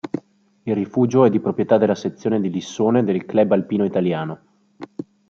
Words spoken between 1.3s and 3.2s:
proprietà della sezione di Lissone